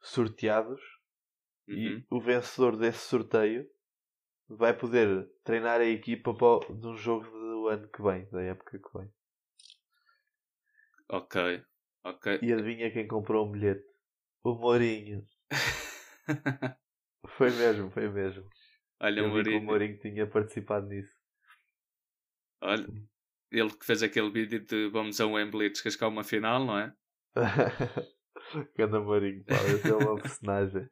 [0.00, 0.80] sorteados
[1.68, 1.74] uhum.
[1.74, 3.68] e o vencedor desse sorteio
[4.48, 8.98] vai poder treinar a equipa de um jogo do ano que vem, da época que
[8.98, 9.10] vem.
[11.08, 11.62] Ok,
[12.04, 12.38] ok.
[12.42, 13.84] E adivinha quem comprou um bilhete?
[14.42, 15.24] O Mourinho.
[17.28, 18.48] foi mesmo, foi mesmo.
[19.00, 19.58] Olha, Eu o Mourinho.
[19.58, 21.14] o Mourinho tinha participado nisso.
[22.60, 22.86] Olha,
[23.50, 26.92] ele que fez aquele vídeo de vamos a Wembley descascar uma final, não é?
[28.76, 30.88] Ganda Marinho, pá, esse é uma personagem.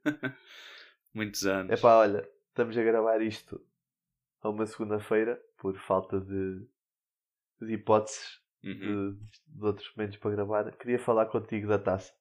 [1.12, 1.72] Muitos anos.
[1.72, 3.60] É pá, olha, estamos a gravar isto
[4.40, 6.64] a uma segunda-feira por falta de,
[7.60, 9.12] de hipóteses Uhum.
[9.12, 9.20] de,
[9.58, 10.74] de outros momentos para gravar.
[10.78, 12.14] Queria falar contigo da taça.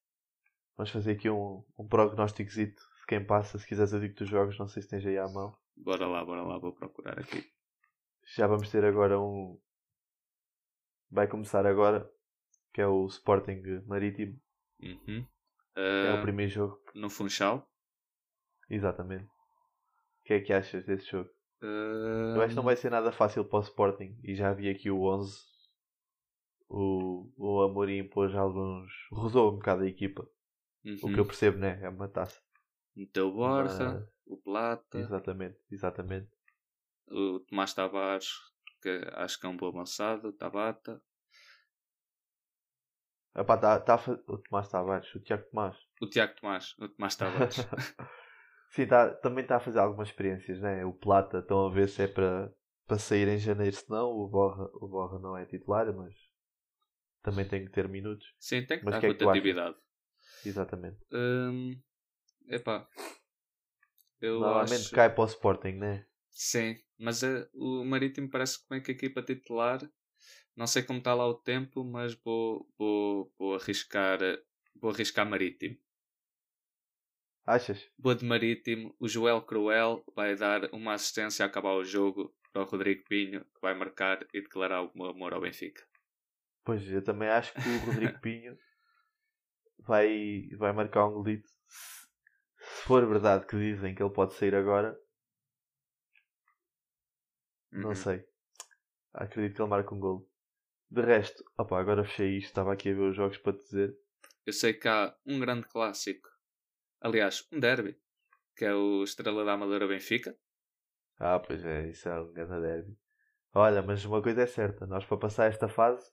[0.75, 3.57] Vamos fazer aqui um, um prognósticozito de quem passa.
[3.57, 5.55] Se quiseres, eu digo que tu jogos, não sei se tens aí à mão.
[5.77, 7.49] Bora lá, bora lá, vou procurar aqui.
[8.35, 9.57] Já vamos ter agora um.
[11.09, 12.11] Vai começar agora,
[12.73, 14.37] que é o Sporting Marítimo.
[14.81, 15.25] Uhum.
[15.77, 16.77] É Ah, o primeiro jogo.
[16.93, 17.65] no Funchal.
[18.69, 19.29] Exatamente.
[20.23, 21.29] O que é que achas desse jogo?
[21.61, 24.17] Eu acho que não vai ser nada fácil para o Sporting.
[24.23, 25.37] E já vi aqui o 11.
[26.69, 28.89] O, o Amorim pôs alguns.
[29.11, 30.23] rodou um bocado a equipa.
[30.85, 31.13] O uhum.
[31.13, 31.79] que eu percebo, né?
[31.81, 32.41] É uma taça.
[32.95, 36.29] Meteu o Borja, Mas- o Plata, Exatamente, exatamente.
[37.07, 38.29] o Tomás Tavares,
[38.81, 41.01] que acho que é um bom avançado, o Tabata,
[43.35, 43.95] Epá, tá, tá
[44.27, 45.75] o Tomás Tavares, o Tiago Tomás.
[46.01, 47.57] o Tiago Tomás, o Tomás Tavares.
[48.73, 50.83] Sim, tá, também está a fazer algumas experiências, né?
[50.83, 52.51] O Plata, estão a ver se é para,
[52.87, 54.09] para sair em janeiro, se não.
[54.09, 56.13] O Borra, o Borra não é titular, mas
[57.21, 58.25] também tem que ter minutos.
[58.39, 59.75] Sim, tem que Mas dar que é que rotatividade.
[60.43, 60.97] Exatamente.
[61.11, 61.81] Hum,
[62.49, 62.87] epá,
[64.21, 64.95] eu Normalmente acho...
[64.95, 66.05] cai para o Sporting, né?
[66.31, 69.79] Sim, mas eh, o Marítimo parece que vem com a equipa titular.
[70.55, 74.41] Não sei como está lá o tempo, mas vou, vou, vou arriscar eh,
[74.75, 75.77] vou arriscar Marítimo.
[77.45, 77.89] Achas?
[77.97, 82.61] Boa de Marítimo, o Joel Cruel vai dar uma assistência a acabar o jogo para
[82.61, 85.83] o Rodrigo Pinho, que vai marcar e declarar o amor ao Benfica.
[86.65, 88.57] Pois, eu também acho que o Rodrigo Pinho
[89.79, 91.49] vai, vai marcar um golito.
[92.57, 94.97] Se for verdade que dizem que ele pode sair agora,
[97.71, 97.95] não Uhum.
[97.95, 98.23] sei.
[99.13, 100.29] Acredito que ele marque um golo.
[100.89, 103.97] De resto, opa, agora fechei isto, estava aqui a ver os jogos para te dizer.
[104.45, 106.29] Eu sei que há um grande clássico,
[107.03, 107.95] aliás, um derby,
[108.55, 110.35] que é o Estrela da Amadora Benfica.
[111.19, 112.97] Ah, pois é, isso é um grande derby.
[113.53, 116.11] Olha, mas uma coisa é certa, nós para passar esta fase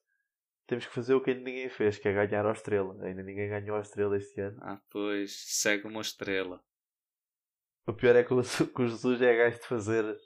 [0.66, 2.94] temos que fazer o que ainda ninguém fez, que é ganhar a Estrela.
[3.04, 4.56] Ainda ninguém ganhou a Estrela este ano.
[4.62, 6.62] Ah, pois, segue uma estrela.
[7.88, 10.16] O pior é que o, que o Jesus é gajo de fazer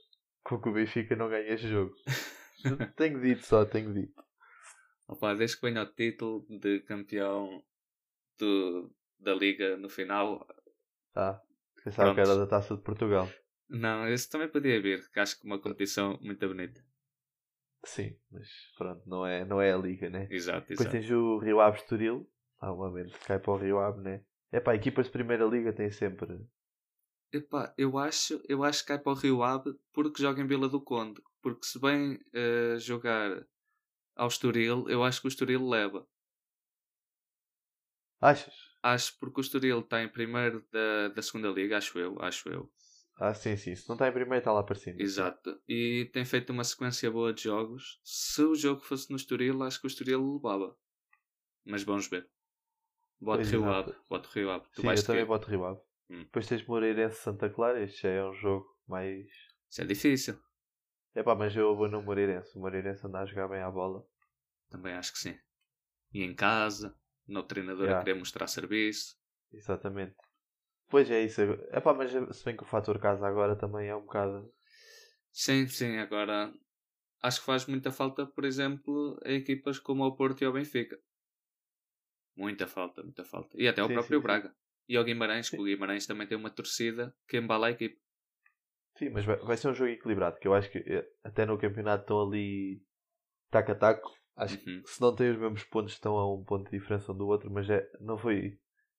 [0.42, 1.94] com que o Benfica não ganhe este jogo.
[2.94, 4.22] tenho dito só, tenho dito.
[5.09, 7.64] Opa, desde que venha o título de campeão
[8.38, 10.46] do, da Liga no final.
[11.16, 11.40] Ah,
[11.83, 12.20] pensava que Pronto.
[12.20, 13.29] era da Taça de Portugal.
[13.68, 16.83] Não, esse também podia vir, que acho que é uma competição muito bonita.
[17.85, 20.27] Sim, mas pronto, não é, não é a Liga, né?
[20.29, 20.90] Exato, Depois exato.
[20.90, 22.29] tens o Rio Ave Estoril.
[22.61, 24.24] Normalmente cai para o Rio Ave, né?
[24.50, 26.40] É pá, equipas de Primeira Liga têm sempre.
[27.33, 30.68] Epá, eu acho, eu acho que cai para o Rio Ave porque joga em Vila
[30.68, 31.20] do Conde.
[31.42, 33.46] Porque se bem eh, jogar
[34.16, 36.07] ao Estoril, eu acho que o Estoril leva.
[38.20, 38.74] Achas?
[38.87, 42.70] Acho porque o Estoril está em primeiro da, da segunda liga, acho eu, acho eu.
[43.16, 43.75] Ah, sim, sim.
[43.75, 45.01] Se não está em primeiro, está lá para cima.
[45.01, 45.59] Exato.
[45.66, 47.99] E tem feito uma sequência boa de jogos.
[48.05, 50.77] Se o jogo fosse no Estoril, acho que o Estoril levava.
[51.64, 52.29] Mas vamos ver.
[53.18, 53.64] Bote Rio.
[53.64, 53.94] Ave.
[54.07, 54.66] Bote Rio Ave.
[54.75, 55.81] Tu Sim, vais eu também voto Rio Ave.
[56.11, 56.18] Hum.
[56.25, 57.83] Depois tens Moreirense Santa Clara.
[57.83, 59.27] Este já é um jogo mais.
[59.70, 60.38] Isso é difícil.
[61.14, 62.55] É pá, mas eu vou no Moreirense.
[62.59, 64.07] O Moreirense anda a jogar bem à bola.
[64.68, 65.38] Também acho que sim.
[66.12, 66.94] E em casa,
[67.27, 68.01] no treinador a Yeah.
[68.01, 69.17] querer mostrar serviço.
[69.59, 70.17] Exatamente.
[70.91, 71.41] Pois é isso.
[71.77, 74.53] É pá, mas se bem que o fator casa agora também é um bocado.
[75.33, 76.55] Sim, sim, agora
[77.23, 80.99] acho que faz muita falta, por exemplo, a equipas como o Porto e o Benfica.
[82.37, 83.57] Muita falta, muita falta.
[83.63, 84.27] E até o Sim, próprio sim, sim.
[84.27, 84.55] Braga.
[84.89, 88.01] E ao Guimarães, que o Guimarães também tem uma torcida que embala a equipe.
[88.99, 90.39] Sim, mas vai, vai ser um jogo equilibrado.
[90.39, 92.83] Que eu acho que eh, até no campeonato estão ali
[93.51, 94.13] taco a taco.
[94.37, 94.83] Acho que Uhum.
[94.85, 97.51] se não têm os mesmos pontos, estão a um ponto de diferença um do outro.
[97.51, 98.59] Mas é, não foi.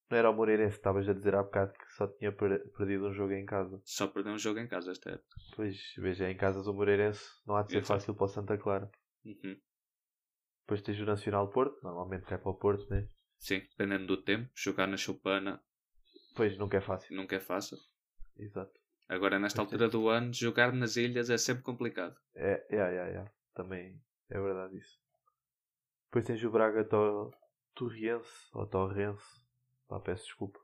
[0.09, 3.13] Não era o Moreirense, estavas a dizer há bocado que só tinha per- perdido um
[3.13, 3.81] jogo em casa.
[3.83, 5.35] Só perdeu um jogo em casa esta época.
[5.55, 7.87] Pois, veja, em casa do Moreirense não há de ser Exato.
[7.87, 8.89] fácil para o Santa Clara.
[9.25, 9.59] Uhum.
[10.61, 13.07] Depois tens o Nacional Porto, normalmente cai para o Porto, né?
[13.39, 15.61] Sim, dependendo do tempo, jogar na Chupana
[16.35, 17.15] Pois, nunca é fácil.
[17.15, 17.77] nunca é fácil.
[18.37, 18.71] Exato.
[19.07, 22.15] Agora, nesta Pois altura do ano, jogar nas ilhas é sempre complicado.
[22.35, 23.31] É, é, é, é.
[23.53, 24.97] Também é verdade isso.
[26.15, 27.29] Depois tens o Braga to...
[27.73, 29.43] Torriense, ou Torrense.
[29.85, 30.57] Pá, peço desculpa.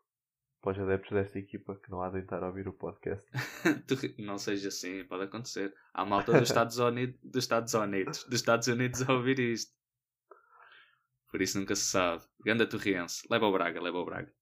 [0.61, 3.29] Para os adeptos desta equipa que não há de tentar ouvir o podcast.
[4.17, 5.75] Não seja assim, pode acontecer.
[5.93, 9.75] Há malta dos Estados Unidos, dos Estados Unidos, dos Estados Unidos a ouvir isto.
[11.29, 12.23] Por isso nunca se sabe.
[12.45, 14.33] Ganda Torriense, leva o Braga, leva o Braga.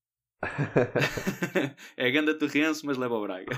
[1.98, 3.58] é Ganda Torriense, mas leva o Braga.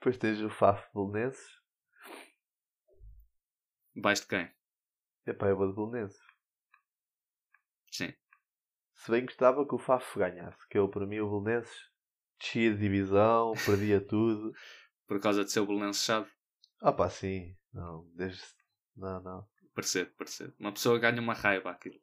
[0.00, 1.60] Depois tens o Faf Belenenses.
[3.94, 4.50] Vais de quem?
[5.24, 6.27] Epá, eu vou de Belenenses.
[7.90, 8.12] Sim.
[8.96, 11.90] Se bem gostava que o Faf ganhasse, que eu, para mim, o Belenenses
[12.38, 14.52] descia de divisão, perdia tudo.
[15.06, 16.30] Por causa de ser o Belenenses chave.
[16.80, 17.56] Ah pá, sim.
[17.72, 18.42] Não, desde...
[18.96, 19.48] Não, não.
[19.74, 20.54] Percebo, percebo.
[20.58, 22.00] Uma pessoa ganha uma raiva aquilo.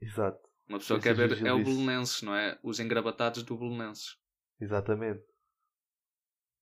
[0.00, 0.38] Exato.
[0.68, 1.64] Uma pessoa Pois quer seja, ver é o.
[1.64, 2.58] Belenenses, não é?
[2.62, 4.16] Os engravatados do Belenenses.
[4.60, 5.24] Exatamente.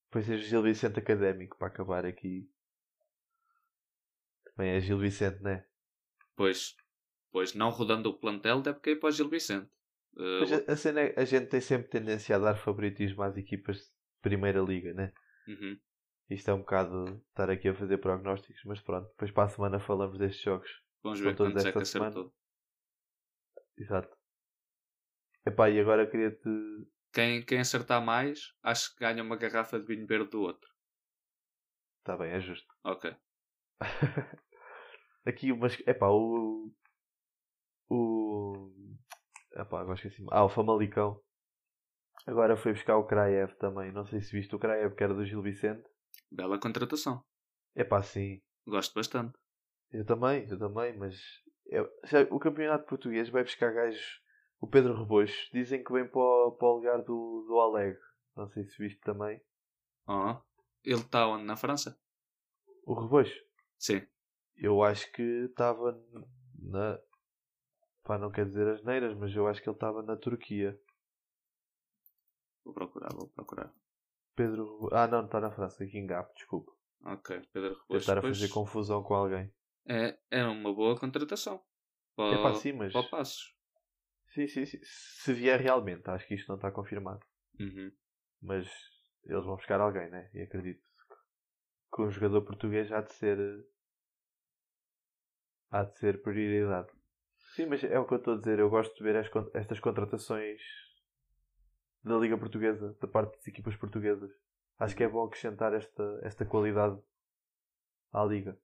[0.06, 2.48] Depois tens o Gil Vicente Académico para acabar aqui.
[4.44, 5.66] Também é Gil Vicente, né?
[6.34, 6.74] Pois,
[7.36, 9.70] pois não rodando o plantel, deve cair para o Gil Vicente.
[10.14, 13.76] Uh, a, a cena é, a gente tem sempre tendência a dar favoritismo às equipas
[13.76, 15.12] de primeira liga, né?
[15.46, 15.78] uhum.
[16.30, 19.10] Isto é um bocado estar aqui a fazer prognósticos, mas pronto.
[19.10, 20.82] Depois para a semana falamos destes jogos.
[21.02, 22.08] Vamos ver todos quantos é que esta semana.
[22.08, 22.34] acertou.
[23.76, 24.16] Exato.
[25.44, 26.48] Epá, e agora queria-te.
[27.12, 30.70] Quem, quem acertar mais, acho que ganha uma garrafa de vinho verde do outro.
[31.98, 32.74] Está bem, é justo.
[32.82, 33.14] Ok.
[35.26, 35.78] aqui umas.
[35.86, 36.72] Epá, o.
[37.88, 38.70] O.
[39.52, 40.28] Epá, agora esqueci-me.
[40.30, 41.20] Ah, o Famalicão.
[42.26, 43.92] Agora foi buscar o Kraev também.
[43.92, 45.88] Não sei se viste o Kraev que era do Gil Vicente.
[46.30, 47.22] Bela contratação.
[47.74, 48.40] Epá, sim.
[48.66, 49.38] Gosto bastante.
[49.92, 51.16] Eu também, eu também, mas.
[51.66, 51.88] eu-
[52.30, 54.20] o campeonato português vai buscar gajos.
[54.60, 58.00] O Pedro Rebocho dizem que vem para o, para o lugar do, do Alegre.
[58.34, 59.40] Não sei se viste também.
[60.08, 60.36] Oh.
[60.84, 61.44] Ele está onde?
[61.44, 61.98] Na França?
[62.84, 63.38] O Rebocho.
[63.78, 64.02] Sim.
[64.56, 65.92] Eu acho que estava
[66.58, 66.98] na.
[68.06, 70.78] Pá, não quer dizer as neiras, mas eu acho que ele estava na Turquia.
[72.64, 73.72] Vou procurar, vou procurar.
[74.34, 74.88] Pedro.
[74.92, 76.72] Ah, não, está na França, aqui em Gap, desculpa.
[77.04, 78.02] Ok, Pedro Devo Rebouças.
[78.02, 79.52] estar a fazer confusão com alguém.
[79.88, 81.62] é, é uma boa contratação.
[82.14, 82.92] Para, É pá, sim, mas.
[82.92, 83.54] para Passos.
[84.28, 84.78] Sim, sim, sim.
[84.82, 87.24] Se vier realmente, acho que isto não está confirmado.
[87.58, 87.90] Uhum.
[88.42, 88.66] Mas
[89.24, 90.30] eles vão buscar alguém, né?
[90.34, 90.82] E acredito
[91.94, 93.38] que um jogador português há de ser.
[95.70, 96.88] há de ser prioridade.
[97.56, 98.58] Sim, mas é o que eu estou a dizer.
[98.60, 100.60] Eu gosto de ver con- estas contratações
[102.02, 104.30] da Liga Portuguesa, da parte das equipas portuguesas.
[104.78, 106.98] Acho que é bom acrescentar esta, esta qualidade
[108.12, 108.58] à Liga.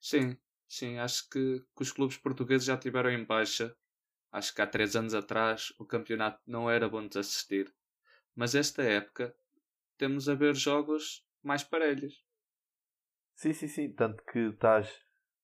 [0.00, 0.36] Sim,
[0.68, 3.76] sim, acho que, que os clubes portugueses já tiveram em baixa.
[4.32, 7.72] Acho que há três anos atrás o campeonato não era bom de assistir.
[8.34, 9.34] Mas esta época
[9.98, 12.24] temos a ver jogos mais parelhos.
[13.34, 13.92] Sim, sim, sim.
[13.92, 14.88] Tanto que estás,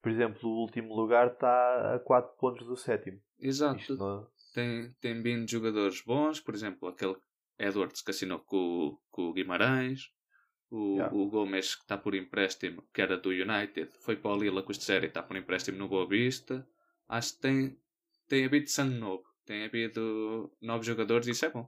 [0.04, 3.18] por exemplo, o último lugar está a 4 pontos do sétimo.
[3.40, 3.96] Exato.
[3.96, 4.26] Não...
[4.52, 7.16] Tem, tem vindo jogadores bons, por exemplo, aquele
[7.58, 10.02] Edwards que assinou com, o- com o Guimarães,
[10.70, 11.14] o, Yeah.
[11.16, 14.70] o Gomes que está por empréstimo, que era do United, foi para o Lila com
[14.70, 16.64] este série, está por empréstimo no Boa Vista.
[17.08, 17.78] Acho que tem,
[18.28, 21.66] tem havido sangue novo, tem havido novos jogadores e isso é bom.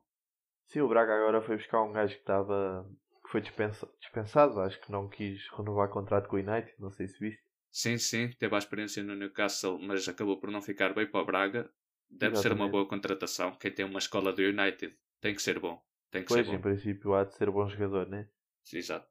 [0.66, 2.86] Sim, o Braga agora foi buscar um gajo que estava.
[3.24, 4.60] que foi dispensa- dispensado.
[4.60, 6.72] Acho que não quis renovar contrato com o United.
[6.78, 7.42] Não sei se viste.
[7.78, 11.26] Sim, sim, teve a experiência no Newcastle, mas acabou por não ficar bem para o
[11.26, 11.70] Braga.
[12.08, 12.72] Deve ser uma Exatamente.
[12.72, 13.54] boa contratação.
[13.58, 15.84] Quem tem uma escola do United tem que ser bom.
[16.10, 16.62] Tem que Pois, ser em bom.
[16.62, 18.30] princípio, há de ser bom jogador, né?
[18.72, 19.06] Exato.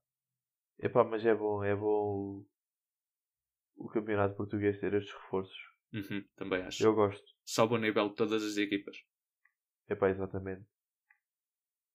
[0.79, 2.45] Epá, mas é bom, é bom
[3.75, 5.55] o, o campeonato português ter estes reforços.
[5.93, 6.83] Uhum, também acho.
[6.83, 7.23] Eu gosto.
[7.45, 8.97] Sobe o nível de todas as equipas.
[9.87, 10.65] Epá, exatamente.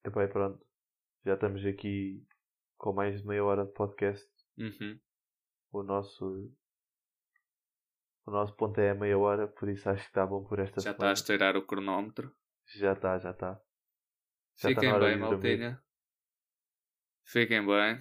[0.05, 0.65] Epá, e pronto.
[1.27, 2.25] Já estamos aqui
[2.79, 4.31] com mais de meia hora de podcast.
[4.57, 5.01] Uhum.
[5.73, 6.53] O nosso.
[8.31, 10.93] O nosso ponto é meia hora, por isso acho que está bom por esta Já
[10.93, 11.11] está semana.
[11.11, 12.33] a estourar o cronómetro.
[12.77, 13.61] Já está, já está.
[14.57, 15.83] Já está Fiquem hora bem, maltinha.
[17.25, 18.01] Fiquem bem.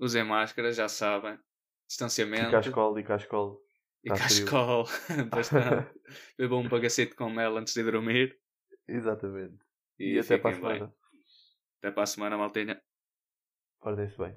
[0.00, 1.38] Usem máscara, já sabem.
[1.86, 2.48] Distanciamento.
[2.48, 3.62] E cascol, e cascol.
[4.02, 4.84] E tá cascol.
[5.30, 5.94] Bastante.
[6.36, 8.36] Bebam um bagacete com mel antes de dormir.
[8.88, 9.64] Exatamente.
[9.96, 10.78] E, E, até para a fiquem bem.
[10.78, 10.94] semana.
[11.78, 12.82] Até para a semana, maltinha.
[13.80, 14.36] Ordem-se bem.